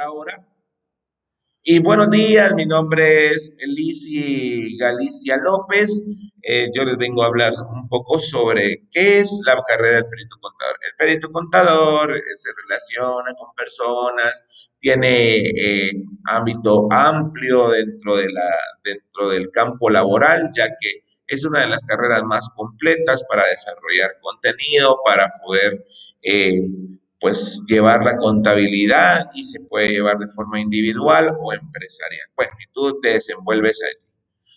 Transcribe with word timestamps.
ahora. 0.00 0.46
Y 1.68 1.80
buenos 1.80 2.10
días, 2.10 2.54
mi 2.54 2.64
nombre 2.64 3.32
es 3.32 3.56
Lisi 3.58 4.76
Galicia 4.78 5.36
López. 5.36 6.04
Eh, 6.42 6.68
yo 6.72 6.84
les 6.84 6.96
vengo 6.96 7.24
a 7.24 7.26
hablar 7.26 7.54
un 7.74 7.88
poco 7.88 8.20
sobre 8.20 8.86
qué 8.92 9.18
es 9.18 9.40
la 9.44 9.60
carrera 9.66 9.96
del 9.96 10.08
perito 10.08 10.36
contador. 10.40 10.78
El 10.80 10.96
perito 10.96 11.32
contador 11.32 12.22
se 12.36 12.50
relaciona 12.62 13.34
con 13.36 13.52
personas, 13.56 14.70
tiene 14.78 15.38
eh, 15.38 15.90
ámbito 16.26 16.86
amplio 16.92 17.70
dentro, 17.70 18.16
de 18.16 18.30
la, 18.30 18.56
dentro 18.84 19.30
del 19.30 19.50
campo 19.50 19.90
laboral, 19.90 20.48
ya 20.56 20.68
que 20.68 21.02
es 21.26 21.44
una 21.44 21.62
de 21.62 21.68
las 21.68 21.84
carreras 21.84 22.22
más 22.22 22.48
completas 22.54 23.24
para 23.28 23.42
desarrollar 23.48 24.12
contenido, 24.20 25.00
para 25.04 25.32
poder 25.44 25.84
eh, 26.22 26.60
pues 27.20 27.62
llevar 27.66 28.04
la 28.04 28.16
contabilidad 28.16 29.26
y 29.34 29.44
se 29.44 29.60
puede 29.60 29.88
llevar 29.90 30.18
de 30.18 30.26
forma 30.28 30.60
individual 30.60 31.36
o 31.40 31.52
empresarial. 31.52 32.28
Bueno, 32.36 32.52
y 32.60 32.72
tú 32.72 33.00
te 33.00 33.10
desenvuelves 33.10 33.80